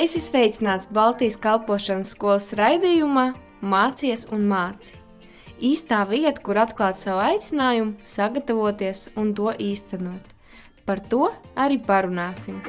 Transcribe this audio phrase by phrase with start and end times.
[0.00, 4.94] Es esmu sveicināts Baltijas kalpošanas skolas raidījumā Mācies un māci.
[5.60, 10.30] Īstā vieta, kur atklāt savu aicinājumu, sagatavoties un to īstenot.
[10.88, 12.62] Par to arī parunāsim.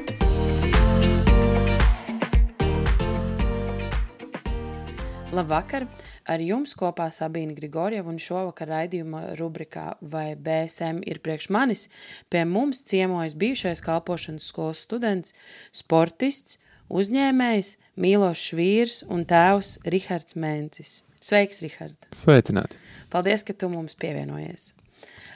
[5.32, 5.86] Labvakar!
[6.28, 11.86] Ar jums kopā Sabīna Grigorjeva un šovakar raidījuma rubrikā Vai BSM ir priekš manis
[12.28, 15.32] pie mums ciemojas bijušais kalpošanas skolas students,
[15.72, 16.60] sportists,
[16.92, 21.00] uzņēmējs, mīlošs vīrs un tēvs Rihards Mencis.
[21.22, 21.98] Sveiks, Rihard!
[22.18, 22.80] Sveicināti!
[23.14, 24.72] Paldies, ka tu mums pievienojies.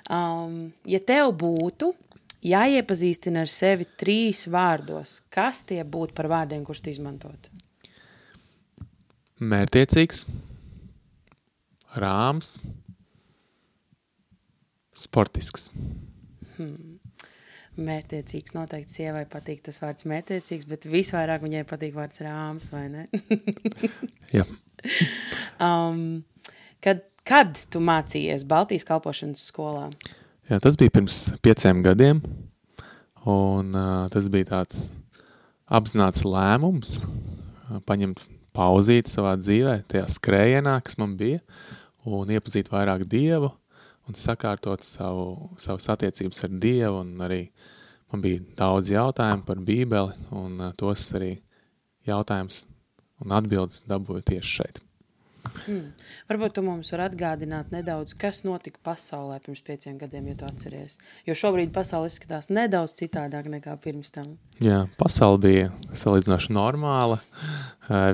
[0.09, 1.91] Um, ja tev būtu
[2.45, 7.53] jāiepazīstina ar sevi trīs vārdos, kas tie būtu par vārdiem, kurus tu izmantotu?
[9.45, 10.23] Mērķiecīgs,
[11.99, 12.55] rāms,
[14.95, 15.69] sportisks.
[16.55, 16.95] Hmm.
[17.75, 23.03] Mērķiecīgs noteikti sievai patīk tas vārds mērķiecīgs, bet visvairāk viņai patīk vārds rāms, vai ne?
[24.35, 24.45] Jā.
[25.59, 26.23] Um,
[26.83, 29.89] kad, kad tu mācījies Baltijas kalpošanas skolā?
[30.47, 32.21] Jā, tas bija pirms pieciem gadiem,
[33.27, 34.87] un uh, tas bija tāds
[35.65, 38.23] apzināts lēmums uh, paņemt
[38.55, 41.41] pauzīt savā dzīvē, tajā skrējienā, kas man bija,
[42.07, 43.51] un iepazīt vairāk Dievu,
[44.09, 47.41] un sakārtot savu, savas attiecības ar Dievu, un arī
[48.13, 51.35] man bija daudz jautājumu par bībeli, un uh, tos arī
[52.07, 52.65] jautājums
[53.23, 54.81] un atbildes dabūju tieši šeit.
[55.65, 55.91] Hmm.
[56.29, 60.97] Varbūt tu mums var atgādināt nedaudz, kas notika pasaulē pirms pieciem gadiem, ja tu atceries.
[61.27, 64.35] Jo šobrīd pasaule izskatās nedaudz citādāk nekā pirms tam.
[64.63, 67.19] Jā, pasaule bija salīdzinoši normāla.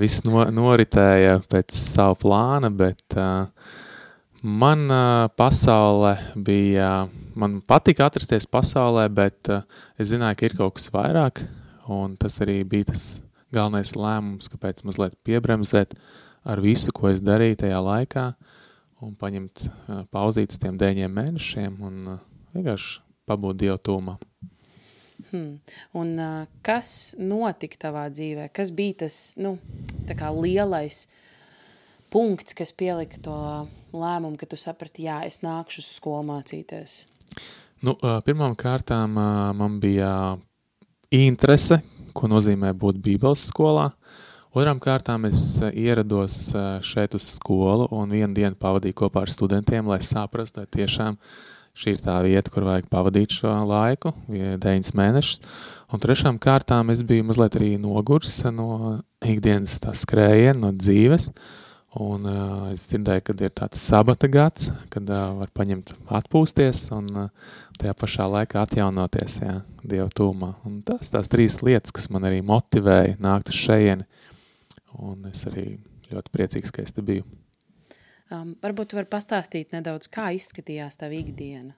[0.04, 3.48] Viss no, noritēja pēc savu plāna, bet uh,
[4.42, 4.90] man
[5.38, 9.66] pasaule bija, man patika atrasties pasaulē, bet uh,
[10.00, 11.44] es zināju, ka ir kaut kas vairāk,
[11.92, 13.06] un tas arī bija tas
[13.54, 15.94] galvenais lēmums, kāpēc mazliet piebremzēt,
[16.48, 18.26] ar visu, ko es darīju tajā laikā,
[19.06, 22.20] un paņemt uh, pauzīt uz tiem deviņiem mēnešiem un uh,
[22.56, 24.18] vienkārši pabūt Dievu tūmā.
[25.32, 25.60] Hmm.
[25.96, 28.50] Un uh, kas notika tavā dzīvē?
[28.54, 29.56] Kas bija tas nu,
[30.42, 31.06] lielais
[32.12, 33.38] punkts, kas pielika to
[33.94, 36.98] lēmumu, ka tu saprati, jā, es nākšu uz skolu mācīties?
[37.82, 40.12] Nu, uh, pirmām kārtām uh, man bija
[41.12, 41.82] interese,
[42.14, 43.92] ko nozīmē būt Bībeles skolā.
[44.52, 46.52] Otrām kārtām es ierados
[46.84, 51.16] šeit uz skolu un vienu dienu pavadīju kopā ar studentiem, lai saprastu, vai tiešām
[51.78, 55.40] šī ir tā vieta, kur vajag pavadīt šo laiku, 9 mēnešus.
[55.92, 61.30] Un trešām kārtām es biju mazliet arī nogurs no ikdienas tā skrējiena, no dzīves.
[62.00, 65.90] Un uh, es dzirdēju, ka ir tāds sabata gads, kad uh, var paņemt
[66.22, 67.50] atpūsties un uh,
[67.82, 70.54] tajā pašā laikā atjaunoties, jā, Dieva tūmā.
[70.70, 74.08] Un tas tās trīs lietas, kas man arī motivēja nākt uz šejieni.
[75.04, 75.66] Un es arī
[76.14, 77.28] ļoti priecīgs, ka es te biju.
[78.32, 81.76] Um, varbūt tu vari pastāstīt nedaudz, kā izskatījās tā ikdiena?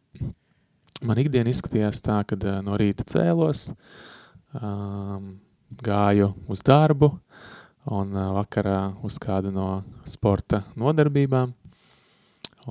[1.01, 3.71] Man ikdiena izskatījās tā, ka uh, no rīta cēlos,
[4.61, 5.33] um,
[5.81, 7.15] gāju uz darbu
[7.91, 9.67] un vakarā uz kādu no
[10.07, 11.53] sporta nodarbībām.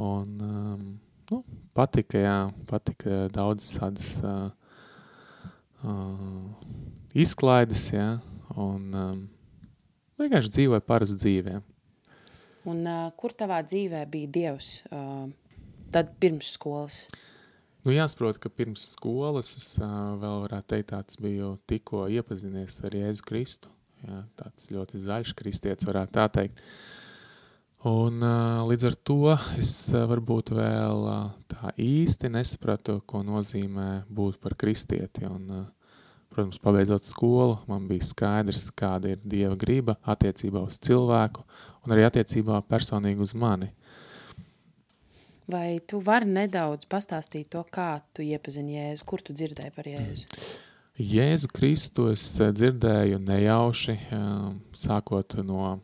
[0.00, 0.84] Un, um,
[1.30, 1.42] nu,
[1.76, 2.36] patika, jā,
[2.68, 4.48] patika daudz tādas uh,
[5.84, 6.48] uh,
[7.12, 8.06] izklaides, jā,
[8.56, 9.20] un um,
[10.20, 11.60] vienkārši dzīvoja parastu dzīvēm.
[12.72, 15.26] Un uh, kur tavā dzīvē bija Dievs uh,
[15.92, 17.04] tad pirms skolas?
[17.82, 22.94] Nu, jāsaprot, ka pirms skolas es uh, vēl varētu teikt, tāds biju tikko iepazinies ar
[22.94, 23.72] Jēzu Kristu.
[24.02, 26.64] Jā, tāds ļoti zaļš kristietis varētu tā teikt.
[27.86, 28.22] Un
[28.68, 29.20] līdz ar to
[29.58, 31.06] es varbūt vēl
[31.50, 35.26] tā īsti nesapratu, ko nozīmē būt par kristieti.
[35.26, 35.66] Un,
[36.32, 41.44] Protams, pabeidzot skolu, man bija skaidrs, kāda ir Dieva griba attiecībā uz cilvēku
[41.84, 43.68] un arī attiecībā personīgi uz mani.
[45.52, 50.40] Vai tu vari nedaudz pastāstīt to, kā tu iepazini Jēzu, kur tu dzirdēji par Jēzu?
[51.00, 55.78] Jēzu Kristu es dzirdēju nejauši, um, sākot no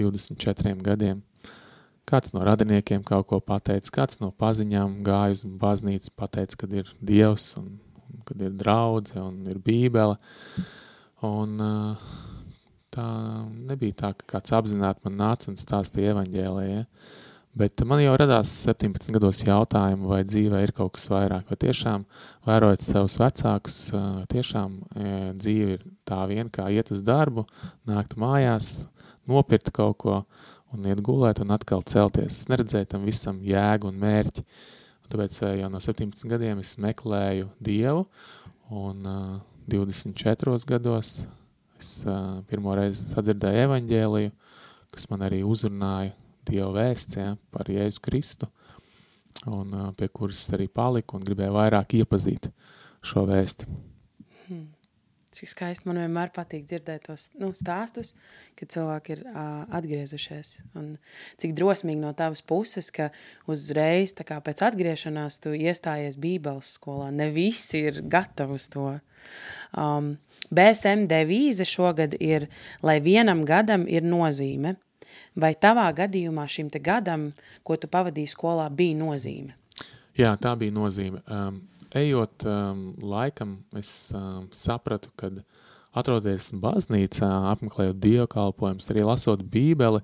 [0.00, 1.20] 24 gadiem.
[2.08, 6.94] Kāds no radiniekiem kaut ko pateica, kāds no paziņām gāja uz baznīcu, pateica, kad ir
[7.02, 7.74] Dievs un
[8.24, 10.16] kad ir draudze un ir bībele.
[11.26, 12.08] Un uh,
[12.94, 13.06] tā
[13.68, 16.84] nebija tā, ka kāds apzināti man nāca un stāstīja evaņģēlē, ja?
[17.56, 22.04] Bet man jau radās 17 gados jautājumu, vai dzīvē ir kaut kas vairāk, vai tiešām
[22.44, 23.78] vērojot savus vecākus,
[24.28, 24.74] tiešām
[25.40, 27.46] dzīve ir tā vien, kā iet uz darbu,
[27.88, 28.84] nākt mājās,
[29.24, 30.18] nopirkt kaut ko
[30.76, 32.42] un iet gulēt un atkal celties.
[32.42, 34.44] Es neredzēju tam visam jēgu un mērķi.
[34.44, 34.76] Uh,
[35.06, 38.06] Tāpēc jau no 17 gadiem es meklēju Dievu,
[38.74, 39.36] un uh,
[39.70, 41.20] 24 gados.
[41.76, 41.90] Es
[42.48, 44.30] pirmo reizi sadzirdēju evaņģēliju,
[44.96, 46.14] kas man arī uzrunāja
[46.46, 48.48] Dieva vēsts ja, par Jēzu Kristu,
[49.46, 52.50] un uh, pie kuras arī paliku un gribēju vairāk iepazīt
[53.06, 53.68] šo vēsti.
[54.46, 54.66] Hmm.
[55.36, 58.14] Cik skaisti man vienmēr patīk dzirdēt tos nu, stāstus,
[58.56, 60.52] kad cilvēki ir uh, atgriezušies.
[60.78, 60.94] Un
[61.42, 63.10] cik drosmīgi no tavas puses, ka
[63.50, 67.10] uzreiz pēc atgriešanās tu iestājies Bībeles skolā.
[67.12, 68.86] Ne visi ir gatavi uz to.
[69.76, 70.14] Um,
[70.48, 72.48] BSM devīze šogad ir,
[72.80, 74.76] lai vienam gadam ir nozīme.
[75.36, 77.30] Vai tavā gadījumā šim te gadam,
[77.66, 79.56] ko tu pavadīji skolā, bija nozīme?
[80.16, 81.20] Jā, tā bija nozīme.
[81.28, 81.60] Um,
[81.96, 85.30] ejot um, laikam, es um, sapratu, ka
[85.96, 90.02] atroties baznīcā, apmeklējot dievkalpojumus, arī lasot bībeli,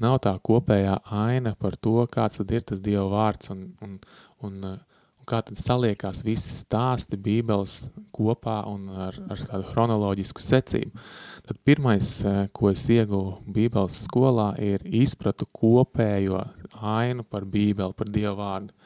[0.00, 3.98] nav tā kopējā aina par to, kāds tad ir tas Dieva vārds un, un,
[4.44, 4.93] un, uh,
[5.28, 11.04] kā tad saliekās visi stāsti bībeles kopā un ar, ar tādu chronoloģisku secību.
[11.44, 16.44] Tad pirmais, uh, ko es ieguvu bībeles skolā, ir izpratu kopējo
[16.80, 18.76] ainu par bībeli, par Dieva vārdu.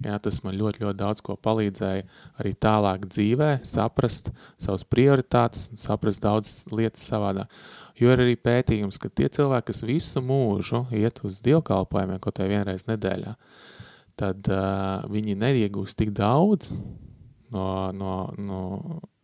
[0.00, 2.06] Jā, tas man ļoti, ļoti daudz ko palīdzēja
[2.40, 7.44] arī tālāk dzīvē, saprast savas prioritātes saprast daudz lietas savādā.
[8.00, 12.48] Jo ir arī pētījums, ka tie cilvēki, kas visu mūžu iet uz dievkalpojumiem, ko te
[12.48, 13.34] vienreiz nedēļā,
[14.20, 16.70] tad uh, viņi neiegūst tik daudz
[17.50, 18.62] no, no, no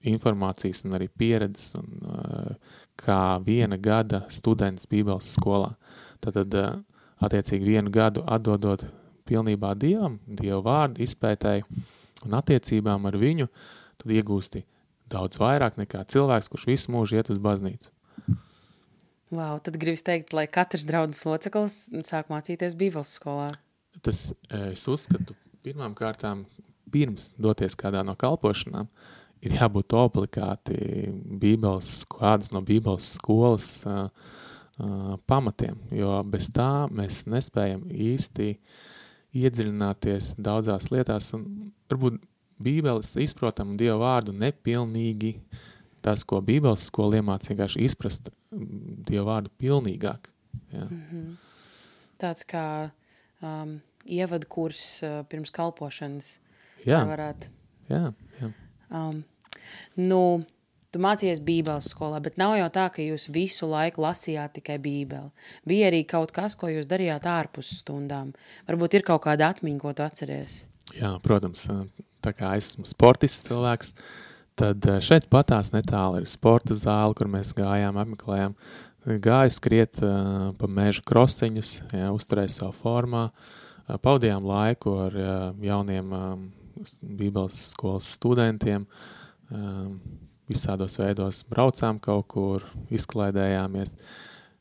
[0.07, 5.75] informācijas un arī pieredzes, un, uh, kā viena gada students Bībeles skolā.
[6.25, 6.79] Tad, tad uh,
[7.27, 8.87] attiecīgi vienu gadu atdodot
[9.27, 11.67] pilnībā Dievam, Dieva vārdu izpētēji
[12.27, 13.51] un attiecībām ar viņu,
[14.01, 14.65] tad iegūsti
[15.13, 17.93] daudz vairāk nekā cilvēks, kurš visu mūžu iet uz baznīcu.
[19.35, 23.57] Wow, tad gribas teikt, lai katrs draudzes loceklis sāk mācīties Bībeles skolā.
[24.05, 26.45] Tas es uzskatu, pirmām kārtām,
[26.93, 28.89] pirms doties kādā no kalpošanām,
[29.43, 30.77] ir jābūt obligāti
[31.41, 38.85] Bībeles, kādas no Bībeles skolas uh, uh, pamatiem, jo bez tā mēs nespējam īsti uh,
[39.37, 41.47] iedziļināties daudzās lietās un
[41.91, 42.21] varbūt
[42.63, 45.35] Bībeles izprotam Dieva vārdu nepilnīgi
[46.05, 50.31] tas, ko Bībeles skola iemāca, vienkārši izprast mm, Dieva vārdu pilnīgāk.
[50.73, 50.87] Jā.
[50.87, 51.35] Mm -hmm.
[52.23, 52.91] Tāds kā
[53.47, 56.37] um, ievadkurs uh, pirms kalpošanas.
[56.87, 57.01] Jā.
[57.09, 57.55] Varētu.
[57.91, 58.11] Jā,
[58.41, 58.53] jā.
[58.91, 59.23] Um,
[59.99, 60.21] nu,
[60.95, 65.29] Tu mācījies Bībeles skolā, bet nav jau tā, ka jūs visu laiku lasījāt tikai Bībeli.
[65.69, 68.31] Bija arī kaut kas, ko jūs darījāt ārpus stundām.
[68.65, 70.55] Varbūt ir kaut kāda atmiņa, ko tu atceries.
[70.97, 71.67] Jā, protams,
[72.25, 73.93] tā kā es esmu sportists cilvēks,
[74.57, 78.57] tad šeit patās netāli ir sporta zāle, kur mēs gājām, apmeklējām.
[79.07, 85.35] Gāju skriet uh, pa meža krosiņus, jā, uzturēju savu formā, uh, pavadījām laiku ar uh,
[85.63, 86.41] jauniem um,
[87.17, 88.89] Bībeles skolas studentiem,
[89.55, 90.01] um,
[90.51, 93.95] visādos veidos braucām kaut kur, izklaidējāmies.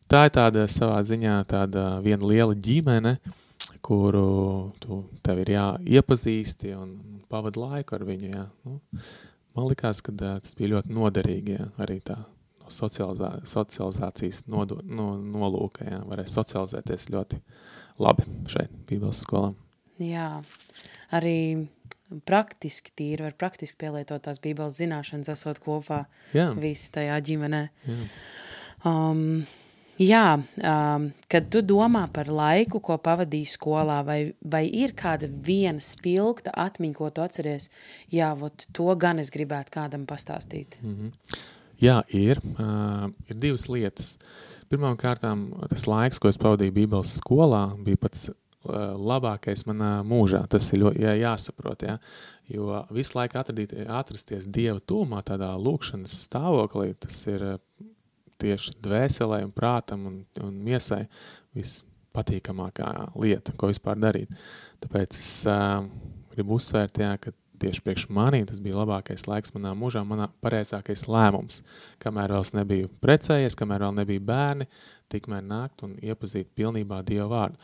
[0.06, 3.18] Tā ir tāda savā ziņā tāda viena liela ģimene,
[3.86, 4.30] kuru
[4.82, 6.94] tu tev ir jāiepazīsti un
[7.34, 8.30] pavadi laiku ar viņu.
[8.30, 8.46] Jā.
[8.62, 8.78] Nu,
[9.58, 12.22] man likās, ka tas bija ļoti noderīgi jā, arī tā
[12.66, 15.86] no socializā, socializācijas nodo, no, nolūka.
[15.86, 17.40] Jā, varēja socializēties ļoti
[18.02, 19.54] labi šeit, Bībeles skolā.
[20.02, 20.42] Jā,
[21.16, 21.68] arī
[22.26, 26.52] praktiski tīri, var praktiski pielietot tās bībeles zināšanas, esot kopā Jā.
[26.60, 27.62] visi tajā ģimenē.
[27.88, 28.08] Jā.
[28.86, 29.46] Um,
[29.98, 35.82] jā, um, kad tu domā par laiku, ko pavadīji skolā, vai, vai ir kāda viena
[35.82, 37.72] spilgta atmiņa, ko tu atceries,
[38.14, 40.78] jā, vot to gan es gribētu kādam pastāstīt.
[40.84, 41.44] Mm -hmm.
[41.82, 42.40] Jā, ir.
[42.56, 44.16] Uh, ir divas lietas.
[44.72, 45.22] Pirmkārt,
[45.70, 48.30] tas laiks, ko es pavadīju Bībeles skolā, bija pats
[48.66, 50.46] labākais manā mūžā.
[50.50, 51.86] Tas ir ļoti jā, jāsaprot.
[51.86, 51.98] Jā.
[52.52, 57.46] Jo visu laiku atradīt, atrasties dieva tūmā, tādā lūkšanas stāvoklī, tas ir
[58.42, 61.06] tieši dvēselē, un prātam un, un miesai
[61.56, 62.92] vispatīkamākā
[63.22, 64.34] lieta, ko vispār darīt.
[64.84, 65.86] Tāpēc es uh,
[66.34, 67.34] gribu uzsvērt, jā, ka
[67.66, 71.62] tieši priekš manī tas bija labākais laiks manā mūžā, manā pareizākais lēmums.
[72.04, 74.70] Kamēr vēl es nebiju precējies, kamēr vēl nebija bērni,
[75.12, 77.60] tikmēr nākt un iepazīt pilnībā Dievu vārdu.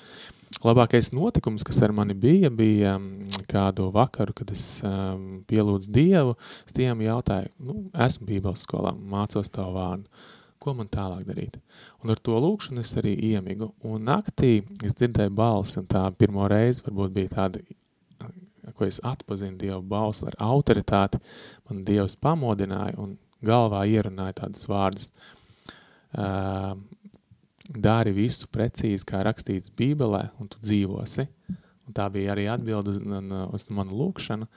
[0.61, 6.35] Labākais notikums, kas ar mani bija, bija mm, kādu vakaru, kad es um, pielūdzu Dievu,
[6.67, 7.77] es tiem jautāju, nu,
[8.07, 10.27] esmu Bībeles skolā, mācos tavu vārdu,
[10.61, 11.57] ko man tālāk darīt?
[12.03, 16.45] Un ar to lūkšanu es arī iemigu, un naktī es dzirdēju balsi, un tā pirmo
[16.51, 17.63] reizi varbūt bija tāda,
[18.75, 21.19] ko es atpazinu Dievu balsi ar autoritāti,
[21.69, 25.11] man Dievs pamodināja un galvā ierunāja tādus vārdus.
[27.71, 31.27] Dari visu precīzi, kā rakstīts Bībelē, un tu dzīvosi.
[31.87, 32.99] Un tā bija arī atbilde uz,
[33.55, 34.47] uz manu lūkšanu.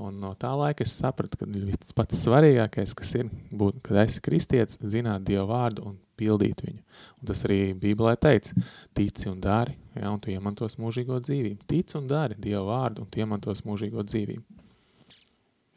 [0.00, 4.22] Un no tā laika es sapratu, ka tas pats svarīgākais, kas ir būt, kad esi
[4.22, 6.80] kristietis, zināt Dievu vārdu un pildīt viņu.
[7.20, 11.68] Un tas arī Bībelē teica, tici un dari, ja, un tu iemantos mūžīgo dzīvību.
[11.70, 14.60] Tici un dari Dievu vārdu, un tu iemantos mūžīgo dzīvību.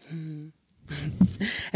[0.09, 0.51] Hmm.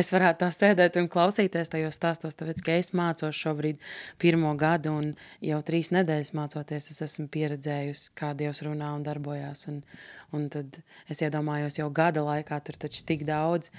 [0.02, 3.80] Es varētu tā sēdēt un klausīties tajos stāstos, tāpēc, ka es mācos šobrīd
[4.22, 5.12] pirmo gadu un
[5.44, 9.68] jau trīs nedēļas mācoties, es esmu pieredzējusi, kā Dievs runā un darbojās.
[9.72, 9.82] Un,
[10.36, 10.80] un tad
[11.12, 13.72] es iedomājos jau gada laikā, tur taču tik daudz,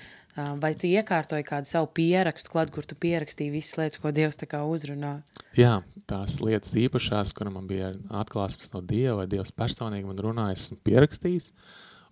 [0.62, 4.49] vai tu iekārtoji kādu savu pierakstu klāt, kur tu pierakstīji visas lietas, ko Dievs tā
[4.50, 5.18] kā uzrunā?
[5.58, 5.80] Jā,
[6.11, 10.80] tās lietas īpašās, kur man bija atklāsmes no Dieva vai Dievs personīgi man runāja, esmu
[10.87, 11.52] pierakstījis.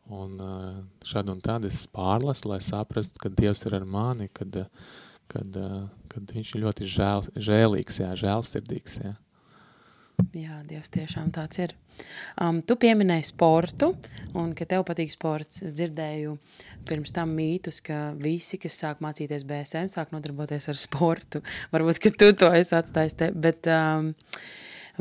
[0.06, 0.38] Un
[1.02, 4.60] šad un tad es pārlasu, lai saprastu, ka Dievs ir ar mani, kad,
[5.32, 5.56] kad,
[6.12, 9.00] kad viņš ir ļoti žēl, žēlīgs, jā, žēlsirdīgs.
[9.02, 9.16] Jā.
[10.30, 11.74] jā, Dievs tiešām tāds ir.
[12.38, 13.88] Um, tu pieminēji sportu,
[14.36, 15.64] un ka tev patīk sports.
[15.66, 16.36] Es dzirdēju
[16.86, 21.42] pirms tam mītus, ka visi, kas sāk mācīties BSM, sāk nodarboties ar sportu.
[21.74, 24.12] Varbūt, ka tu to esi atstājis te, bet um,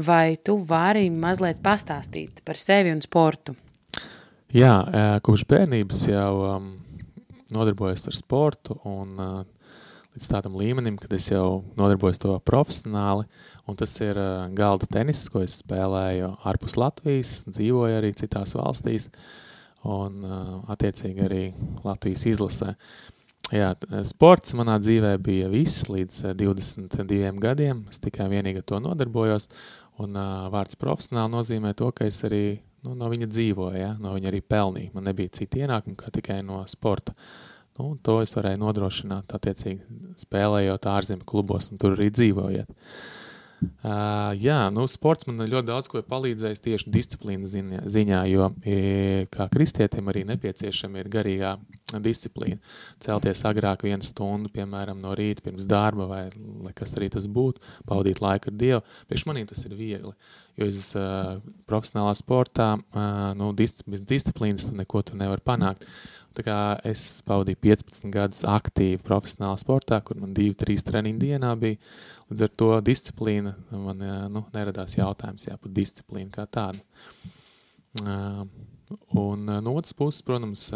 [0.01, 3.53] vai tu vari mazliet pastāstīt par sevi un sportu?
[4.55, 4.71] Jā,
[5.19, 6.67] kopš bērnības jau um,
[7.51, 9.71] nodarbojos ar sportu un uh,
[10.15, 13.25] līdz tādam līmenim, kad es jau nodarbojos to profesionāli,
[13.67, 19.09] un tas ir uh, galda tenis, ko es spēlēju ārpus Latvijas, dzīvoju arī citās valstīs,
[19.83, 21.41] un uh, attiecīgi arī
[21.83, 22.77] Latvijas izlasē.
[23.51, 23.73] Jā,
[24.07, 29.49] sports manā dzīvē bija viss līdz 22 gadiem, es tikai vienīgi to nodarbojos,
[29.99, 32.45] un uh, vārds profesionāli nozīmē to, ka es arī
[32.85, 33.91] nu, no viņa dzīvoja, ja?
[34.01, 34.93] no viņa arī pelnīja.
[34.95, 37.15] Man nebija cita ienākuma kā tikai no sporta.
[37.75, 42.71] Nu, to es varēju nodrošināt, attiecīgi spēlējot ārzemju klubos un tur arī dzīvojot.
[43.85, 48.49] Uh, jā, nu, sports man ļoti daudz ko ir palīdzējis tieši disciplīnas ziņā, ziņā jo
[48.67, 48.75] e,
[49.31, 51.53] kā kristietim arī nepieciešama ir garīgā
[52.03, 52.59] disciplīna.
[53.03, 58.21] Celties agrāk vienu stundu, piemēram, no rīta pirms darba vai kas arī tas būtu, pavadīt
[58.25, 58.81] laiku ar Dievu.
[59.09, 60.13] Priekš manī tas ir viegli,
[60.59, 61.37] jo es uh,
[61.69, 65.87] profesionālā sportā, uh, nu, dis, bez disciplīnas neko tu nevar panākt.
[66.85, 71.79] Es pavadīju 15 gadus aktīvi profesionālā sportā, kur man 2-3 treniņu dienā bija.
[72.29, 74.01] Līdz ar to disciplīna man
[74.33, 76.81] nu, neradās jautājums jā, par disciplīnu kā tādu.
[79.15, 80.67] Un no otras puses, protams,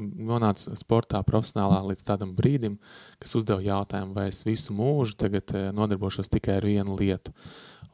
[0.00, 2.78] nonāca sportā profesionālā līdz tādam brīdim,
[3.20, 7.34] kas uzdeva jautājumu, vai es visu mūžu tagad nodarbošos tikai ar vienu lietu.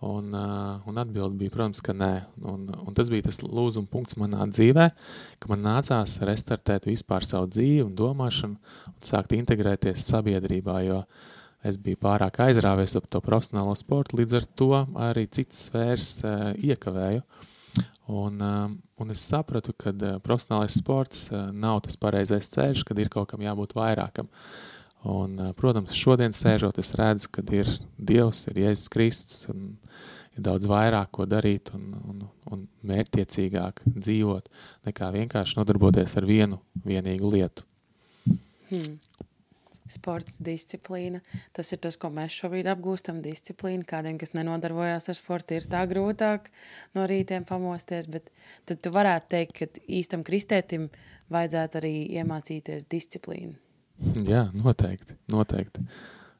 [0.04, 2.10] Un, uh, un atbildi bija, protams, ka nē.
[2.44, 4.90] Un, un tas bija tas lūzuma punkts manā dzīvē,
[5.40, 8.58] ka man nācās restartēt vispār savu dzīvi un domāšanu
[8.92, 11.00] un sākt integrēties sabiedrībā, jo
[11.66, 14.70] es biju pārāk aizrāvies ap to profesionālo sportu, līdz ar to
[15.08, 17.24] arī citas sfēras uh, iekavēju.
[18.12, 18.68] Un, uh,
[19.00, 23.48] un es sapratu, ka uh, profesionālais sports nav tas pareizais ceļš, kad ir kaut kam
[23.48, 24.28] jābūt vairākam.
[24.28, 24.75] Uh,
[25.06, 29.76] Un, protams, šodien sēžot, es redzu, ka ir Dievs, ir Jēzus Kristus, un
[30.34, 34.50] ir daudz vairāk ko darīt un, un, un mērķtiecīgāk dzīvot,
[34.88, 37.66] nekā vienkārši nodarboties ar vienu vienīgu lietu.
[38.70, 38.96] Hmm.
[39.86, 41.20] Sports, disciplīna.
[41.54, 43.20] Tas ir tas, ko mēs šobrīd apgūstam.
[43.22, 43.86] Disciplīna.
[43.86, 46.50] Kādiem, kas nenodarbojās ar sportu, ir tā grūtāk
[46.98, 48.08] no rītiem pamosties.
[48.10, 48.32] Bet
[48.66, 50.88] tad tu varētu teikt, ka īstam kristētim
[51.30, 53.54] vajadzētu arī iemācīties disciplīnu.
[54.26, 55.16] Jā, noteikti.
[55.32, 55.84] noteikti.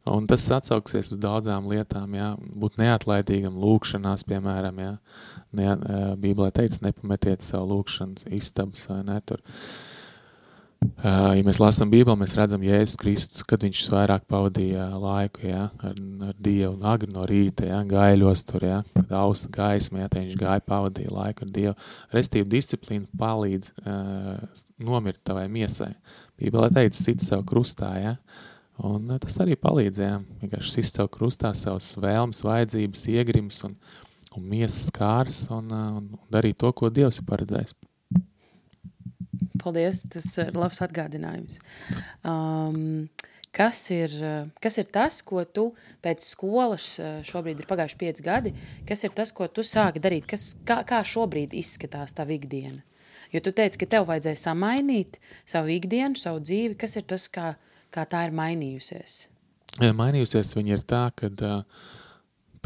[0.07, 4.93] Un tas atsauksies uz daudzām lietām, jā, būt neatlaidīgam, lūkšanās, piemēram, jā.
[5.57, 5.73] Ne,
[6.23, 9.43] Bībelē teica, nepametiet savu lūkšanas istabas vai ne tur.
[11.07, 16.01] Ja mēs lasām Bībeli, mēs redzam Jēzus Kristus, kad viņš vairāk pavadīja laiku ja, ar,
[16.29, 20.65] ar Dievu, agri no rīta, ja, gaiļos tur, ja, kad ausa gaisma, ja, viņš gāja
[20.67, 21.75] pavadīja laiku ar Dievu.
[22.15, 25.93] Restīva disciplīna palīdz uh, nomirt tavai miesai.
[26.41, 28.17] Bībelē teica, sit sev krustā, ja?
[28.85, 30.21] Un eh, tas arī palīdzēja.
[30.43, 33.77] Vienkārši sist sev krustā savas vēlmes, vajadzības, iegrims un,
[34.37, 37.77] un miesas kārs un, un, un darīt to, ko Dievs ir paredzējis.
[39.63, 41.59] Paldies, tas ir labs atgādinājums.
[42.27, 43.09] Um,
[43.57, 44.13] kas ir,
[44.63, 45.71] kas ir tas, ko tu
[46.05, 48.53] pēc skolas, eh, šobrīd ir pagājuši pieci gadi,
[48.89, 50.27] kas ir tas, ko tu sāki darīt?
[50.29, 52.83] Kas, kā, kā šobrīd izskatās tā ikdiena?
[53.33, 56.77] Jo tu teici, ka tev vajadzēja samainīt savu ikdienu, savu dzīvi.
[56.79, 57.57] Kas ir tas, kā,
[57.91, 59.27] kā tā ir mainījusies?
[59.83, 61.65] Mainījusies viņa ir tā, ka uh,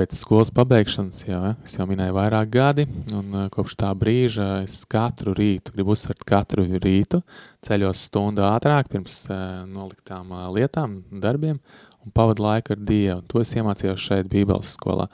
[0.00, 4.78] pēc skolas pabeigšanas ja, es jau minēju vairāk gadi, un uh, kopš tā brīža es
[4.88, 7.20] katru rītu, gribu uzsvert katru rītu,
[7.66, 11.60] ceļos stundu ātrāk pirms uh, noliktām uh, lietām, darbiem,
[12.00, 13.20] un pavadu laiku ar Dievu.
[13.28, 15.10] To es iemācījos šeit Bībeles skolā.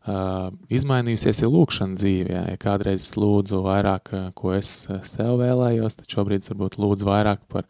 [0.00, 2.44] Uh, izmainījusies ir lūkšana dzīvē.
[2.52, 4.70] Ja kādreiz lūdzu vairāk, uh, ko es
[5.10, 7.66] sev vēlējos, tad šobrīd varbūt lūdzu vairāk par,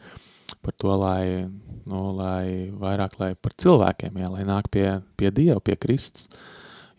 [0.65, 1.49] par to, lai,
[1.89, 4.87] nu, lai vairāk lai par cilvēkiem, ja, lai nāk pie,
[5.21, 6.29] pie Dieva, pie Kristus.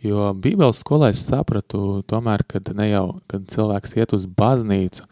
[0.02, 5.06] Jo Bībeles skolā es sapratu, tomēr, kad ne jau kad cilvēks iet uz baznīcu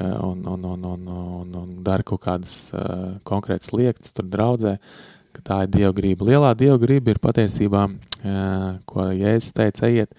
[0.00, 4.78] un, un, un, un, un, un dara kaut kādas uh, konkrētas lietas, tur draudzē,
[5.36, 6.26] ka tā ir Dieva grība.
[6.30, 7.84] Lielā Dieva grība ir patiesībā,
[8.88, 10.14] ko Jēzus teica, ejiet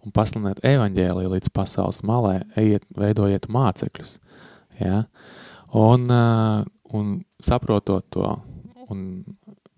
[0.00, 4.14] un pasliniet evaņģēliju līdz pasaules malē, ejiet, veidojiet mācekļus.
[4.80, 5.02] Ja?
[5.76, 6.06] Un,
[6.96, 8.26] un saprotot to
[8.90, 9.06] un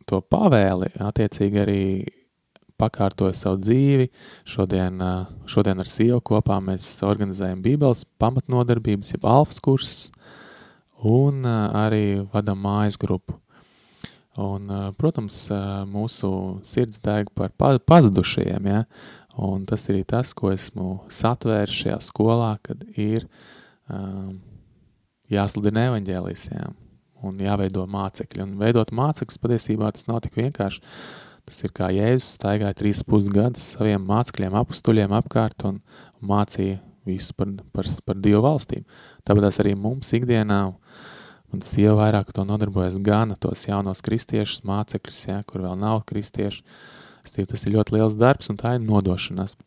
[0.09, 1.83] to pavēli, attiecīgi arī
[2.81, 4.09] pakārtoju savu dzīvi.
[4.49, 4.99] Šodien,
[5.49, 10.11] šodien ar sievu kopā mēs organizējam Bībeles pamatnodarbības, jeb alfas kursus,
[10.99, 13.39] un arī vadam mājas grupu.
[14.41, 15.45] Un, protams,
[15.93, 16.29] mūsu
[16.65, 17.53] sirds deg par
[17.85, 18.87] pazudušajiem, ja?
[19.37, 23.27] un tas ir tas, ko esmu satvēris šajā skolā, kad ir
[23.93, 24.39] um,
[25.33, 26.81] jāsludina evaņģēlīsiem
[27.27, 28.45] un jāveido mācekļi.
[28.45, 30.83] Un veidot mācekļus patiesībā tas nav tik vienkārši.
[31.49, 35.81] Tas ir kā Jēzus staigāja trīs pusgadus saviem mācekļiem, apstuļiem apkārt un
[36.23, 38.87] mācīja visu par, par, par Dievu valstīm.
[39.27, 40.63] Tāpēc arī mums ikdienā
[41.53, 46.65] Un sieva vairāk to nodarbojas gana tos jaunos kristiešus, mācekļus, ja, kur vēl nav kristieši.
[47.29, 49.59] Stīv, tas ir ļoti liels darbs un tā ir nodošanās.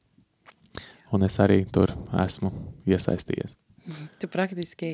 [1.14, 1.94] Un es arī tur
[2.26, 2.52] esmu
[2.90, 3.54] iesaistījies.
[4.20, 4.92] Tu praktiski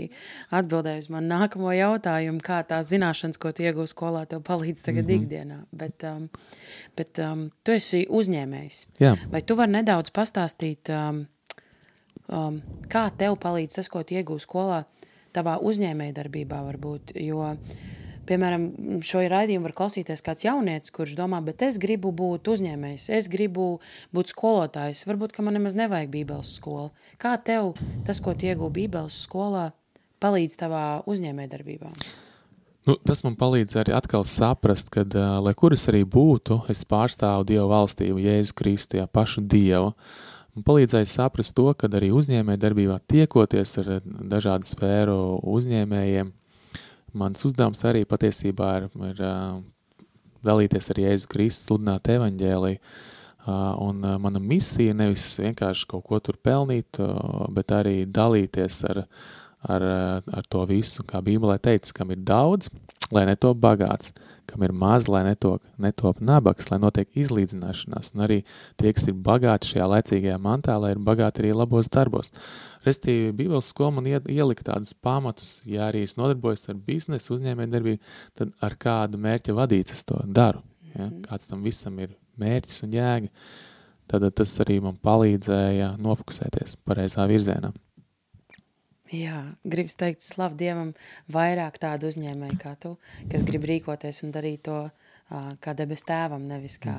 [0.54, 5.06] atbildēji uz manu nākamo jautājumu, kā tās zināšanas, ko tu iegūsi skolā, tev palīdz tagad
[5.06, 5.24] mm -hmm.
[5.24, 5.60] ikdienā.
[5.72, 6.30] Bet, um,
[6.98, 8.86] bet um, tu esi uzņēmējs.
[9.00, 9.16] Jā.
[9.32, 11.26] Vai tu vari nedaudz pastāstīt, um,
[12.28, 14.84] um, kā tev palīdz tas, ko tu iegūsi skolā,
[15.34, 17.16] tavā uzņēmējdarbībā varbūt.
[17.16, 17.56] Jo,
[18.30, 18.66] piemēram,
[19.06, 23.68] šo raidījumu var klausīties kāds jaunietis, kurš domā, bet es gribu būt uzņēmējs, es gribu
[24.16, 25.06] būt skolotājs.
[25.10, 26.90] Varbūt, man nemaz nevajag bībeles skolu.
[27.22, 27.74] Kā tev
[28.08, 29.70] tas, ko tu iegūti bībeles skolā,
[30.22, 31.94] palīdz tavā uzņēmējdarbībā?
[32.90, 36.82] Nu, tas man palīdz arī atkal saprast, ka, uh, lai kur es arī būtu, es
[36.90, 39.94] pārstāvu Dieva valstību, Jēzu Kristu, ja pašu Dievu.
[40.58, 46.34] Un palīdzēja saprast to, ka arī uzņēmē darbībā tiekoties ar dažādu sfēru uzņēmējiem,
[47.18, 49.24] mans uzdevums arī patiesībā ir, ir
[50.46, 52.82] dalīties ar Jēzu Kristu, sludināt evaņģēliju,
[53.82, 57.00] un mana misija nevis vienkārši kaut ko tur pelnīt,
[57.56, 59.04] bet arī dalīties ar,
[59.66, 59.88] ar,
[60.22, 62.70] ar to visu, kā Bībelē teica, kam ir daudz,
[63.16, 64.12] lai netop bagāts,
[64.50, 68.40] kam ir maz, lai netop, netop nabaks, lai notiek izlīdzināšanās, un arī
[68.80, 72.34] tie, kas ir bagāti šajā laicīgajā mantā, lai ir bagāti arī labos darbos.
[72.86, 78.16] Restīvi, Bībeles skola man ielika tādus pamatus, ja arī es nodarbojos ar biznesu, uzņēmēju darbību,
[78.40, 80.64] tad ar kādu mērķa vadīts es to daru.
[80.96, 81.06] Ja?
[81.06, 81.22] Mhm.
[81.30, 83.32] Kāds tam visam ir mērķis un jēga.
[84.12, 87.72] Tad tas arī man palīdzēja nofokusēties pareizā virzienā.
[89.12, 90.94] Jā, gribas teikt, slavu Dievam,
[91.32, 92.94] vairāk tādu uzņēmēju kā tu,
[93.32, 96.96] kas grib rīkoties un darīt to uh, kā debes tēvam, nevis kā,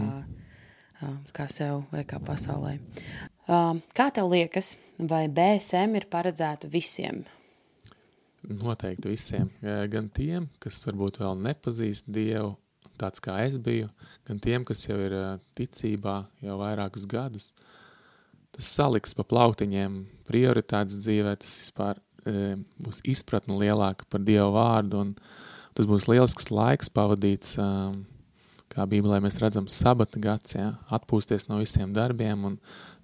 [1.00, 2.74] uh, kā sev vai kā pasaulē.
[3.46, 7.22] Uh, kā tev liekas, vai BSM ir paredzēta visiem?
[8.42, 9.48] Noteikti visiem.
[9.62, 12.58] Gan tiem, kas varbūt vēl nepazīst Dievu,
[13.00, 13.88] tāds kā es biju,
[14.28, 15.14] gan tiem, kas jau ir
[15.56, 17.54] ticībā jau vairākus gadus.
[17.54, 17.81] Uh,
[18.56, 25.02] tas saliks pa plauktiņiem prioritātes dzīvē, tas vispār e, būs izpratne lielāka par Dievu vārdu,
[25.06, 25.14] un
[25.76, 28.02] tas būs lielisks laiks pavadīts, um,
[28.72, 32.58] kā Bībelē mēs redzam, sabata gads, ja, atpūsties no visiem darbiem un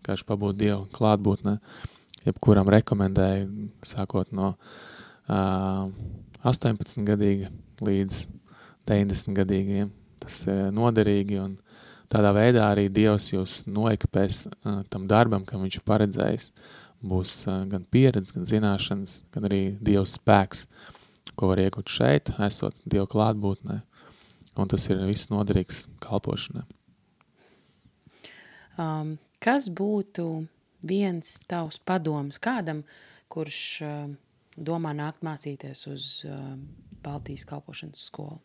[0.06, 1.58] kāds pabūt Dievu klātbūtnē,
[2.28, 5.88] jebkuram rekomendēju, sākot no uh,
[6.44, 7.50] 18 gadīga
[7.84, 8.26] līdz
[8.88, 9.90] 90 gadīgiem.
[10.22, 11.56] Tas ir noderīgi un
[12.08, 14.46] Tādā veidā arī Dievs jūs noekpēs
[14.92, 16.52] tam darbam, kam viņš paredzējis.
[17.04, 17.32] Būs
[17.70, 20.64] gan pieredze, gan zināšanas, gan arī Dievs spēks,
[21.38, 23.82] ko var iegūt šeit, esot Dieva klātbūtnē.
[24.58, 26.64] Un tas ir viss noderīgs kalpošanai.
[28.78, 30.26] Um, kas būtu
[30.88, 32.82] viens tavs padoms kādam,
[33.30, 34.10] kurš uh,
[34.56, 36.56] domā nākt mācīties uz uh,
[37.04, 38.40] Baltijas kalpošanas skolu?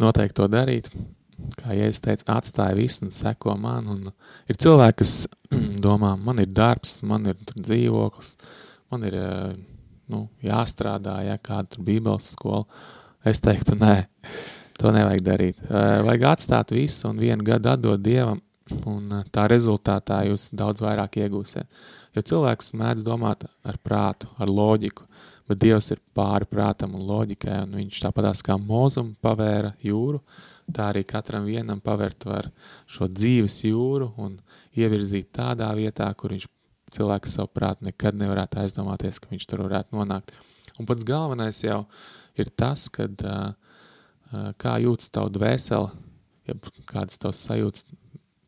[0.00, 0.92] Noteikti to darīt
[1.58, 3.88] kā Jēzus teica, atstāja visu un seko man.
[3.92, 4.12] Un
[4.50, 5.14] ir cilvēki, kas
[5.86, 8.34] domā, man ir darbs, man ir dzīvoklis,
[8.92, 9.58] man ir eh,
[10.12, 12.64] nu, jāstrādā, ja kāda tur bībeles skola.
[13.26, 13.94] Es teiktu, nē,
[14.80, 15.62] to nevajag darīt.
[15.66, 18.42] Eh, vajag atstāt visu un vienu gadu atdot Dievam,
[18.88, 21.68] un eh, tā rezultātā jūs daudz vairāk iegūsiet.
[22.16, 25.06] Jo cilvēks mēdz domāt ar prātu, ar loģiku,
[25.48, 30.20] bet Dievs ir pāri prātam un loģikai, un viņš tāpatās kā mūzumu pavēra jūru,
[30.74, 32.50] tā arī katram vienam pavērt var
[32.90, 34.38] šo dzīves jūru un
[34.78, 36.48] ievirzīt tādā vietā, kur viņš
[36.94, 40.32] cilvēks savu prātu nekad nevarētu aizdomāties, ka viņš tur varētu nonākt.
[40.78, 41.82] Un pats galvenais jau
[42.38, 43.24] ir tas, kad,
[44.62, 45.90] kā jūtas tava dvēsele,
[46.48, 46.56] ja
[46.88, 47.88] kādas tavas sajūtas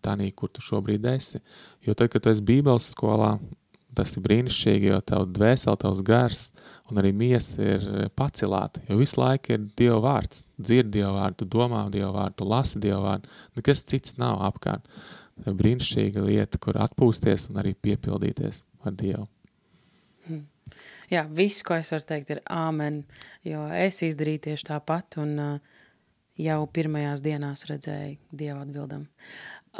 [0.04, 1.42] tādā, kur tu šobrīd esi.
[1.84, 3.34] Jo tad, kad tu esi Bībeles skolā,
[3.96, 6.42] tas ir brīnišķīgi, jo tavs dvēsele, tavs gars
[6.90, 7.86] un arī miesa ir
[8.18, 8.82] pacelāta.
[8.88, 13.32] Jo visu laiku ir Dieva vārds, dzird Dieva vārdu, domā Dieva vārdu, lasi Dieva vārdu.
[13.58, 14.86] Nekas cits nav apkārt.
[15.40, 19.26] Tā ir brīnišķīga lieta, kur atpūsties un arī piepildīties ar Dievu.
[20.26, 20.46] Hmm.
[21.10, 23.02] Jā, viss, ko es varu teikt, ir āmen,
[23.46, 25.78] jo es izdarīju tieši tāpat un uh,
[26.40, 29.06] jau pirmajās dienās redzēju Dieva atbildam.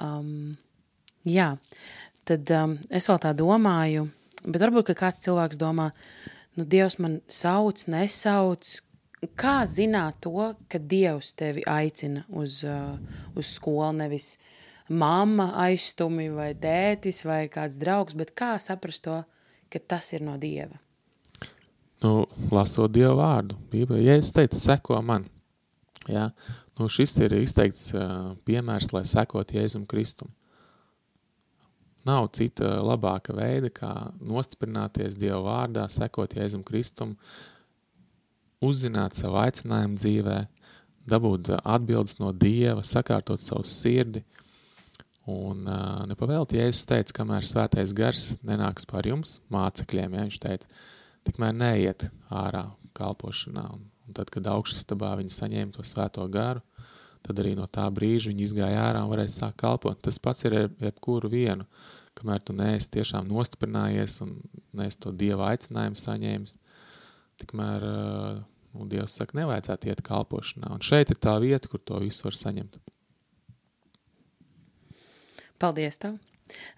[0.01, 0.57] Um,
[1.29, 1.53] jā,
[2.31, 4.07] tad um, es vēl tā domāju,
[4.45, 5.91] bet varbūt kāds cilvēks domā,
[6.59, 8.79] nu, Dievs man sauc, nesauc.
[9.37, 12.97] Kā zināt to, ka Dievs tevi aicina uz, uh,
[13.37, 14.37] uz skolu, nevis
[14.89, 19.21] mamma aizstumi vai tētis vai kāds draugs, bet kā saprast to,
[19.71, 20.81] ka tas ir no Dieva?
[22.01, 25.27] Nu, lasot Dieva vārdu, Bībelē, ja es teicu, seko man,
[26.09, 26.31] ja,
[26.81, 30.33] nu, šis ir izteikts uh, piemērs, lai sekot Jēzum Kristum.
[32.09, 33.93] Nav cita labāka veida, kā
[34.25, 37.17] nostiprināties Dieva vārdā, sekot Jēzum Kristum,
[38.65, 40.39] uzzināt savu aicinājumu dzīvē,
[41.11, 44.25] dabūt atbildes no Dieva, sakārtot savu sirdi,
[45.31, 50.39] Un uh, nepavēlti, ja es teicu, kamēr svētais gars nenāks par jums, mācekļiem, ja viņš
[50.41, 50.71] teica,
[51.29, 52.65] tikmēr neiet ārā
[52.97, 53.67] kalpošanā.
[53.77, 56.65] Un, un tad, kad augšastabā viņi saņēma to svēto garu,
[57.27, 60.01] tad arī no tā brīža viņi izgāja ārā un varēja sākt kalpot.
[60.03, 61.67] Tas pats ir ar jebkuru vienu,
[62.19, 64.39] kamēr tu neesi tiešām nostiprinājies un
[64.77, 66.57] neesi to Dieva aicinājumu saņēmis,
[67.43, 70.73] tikmēr nu, Dievs saka, nevajadzētu iet kalpošanā.
[70.75, 72.81] Un šeit ir tā vieta, kur to visu var saņemt.
[75.61, 76.17] Paldies tev!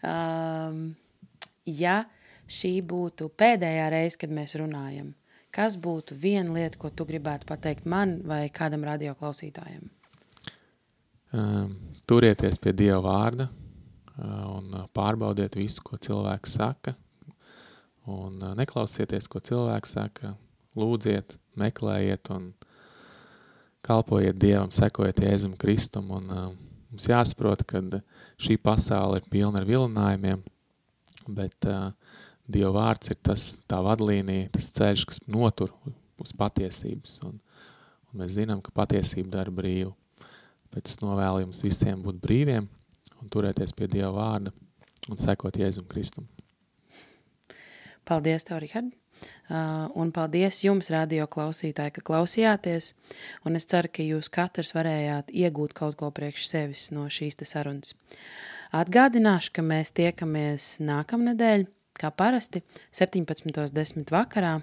[0.04, 0.92] Um,
[1.64, 2.02] ja
[2.50, 5.12] šī būtu pēdējā reize, kad mēs runājam,
[5.54, 9.86] kas būtu viena lieta, ko tu gribētu pateikt man vai kādam radioklausītājam?
[11.32, 16.92] Um, turieties pie Dieva vārda uh, un pārbaudiet visu, ko cilvēks saka.
[18.04, 20.34] Un uh, neklausieties, ko cilvēks saka.
[20.76, 22.50] Lūdziet, meklējiet un
[23.84, 26.12] kalpojiet Dievam, sekojiet Jēzum Kristum.
[26.18, 26.28] Un,
[26.92, 27.80] mums jāsaprot, ka
[28.36, 30.44] šī pasaule ir pilna ar vilinājumiem,
[31.32, 31.94] bet uh,
[32.44, 35.72] Dieva vārds ir tas, tā vadlīnija, tas ceļš, kas notur
[36.20, 37.22] uz patiesības.
[37.24, 37.40] Un,
[38.10, 39.94] un mēs zinām, ka patiesība dara brīvu.
[40.80, 42.68] Es novēlu jums visiem būt brīviem
[43.20, 44.54] un turēties pie Dieva vārda
[45.10, 46.26] un sekot Jēzum Kristum.
[48.08, 48.90] Paldies, tev, Rihard!
[49.52, 52.92] Uh, un paldies jums, radio klausītāji, ka klausījāties.
[53.46, 57.94] Un es ceru, ka jūs katrs varējāt iegūt kaut ko priekš sevis no šīs sarunas.
[58.72, 61.66] Atgādināšu, ka mēs tiekamies nākamnedēļ,
[62.00, 64.08] kā parasti, 17.10.
[64.10, 64.56] vakarā,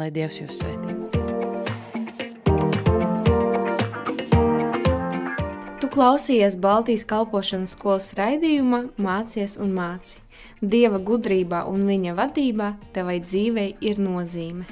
[0.00, 1.05] lai Dievs jūs svētī.
[5.96, 10.20] Klausījies Baltijas kalpošanas skolas raidījumā Mācies un māci.
[10.60, 14.68] Dieva gudrībā un viņa vadībā tevai dzīvei ir nozīme.